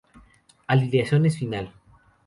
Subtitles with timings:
[0.67, 1.71] Alineaciones Final